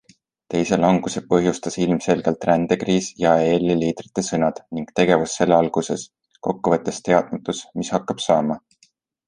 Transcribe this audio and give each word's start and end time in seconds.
Teise 0.51 0.77
languse 0.83 1.21
põhjustas 1.33 1.77
ilmselgelt 1.83 2.47
rändekriis 2.51 3.11
ja 3.25 3.35
ELi 3.51 3.77
liidrite 3.83 4.25
sõnad 4.31 4.63
ning 4.79 4.89
tegevus 5.01 5.37
selle 5.41 5.61
alguses- 5.61 6.09
kokkuvõttes 6.49 7.01
teadmatus, 7.11 7.65
mis 7.83 7.97
hakkab 7.99 8.29
saama. 8.29 8.63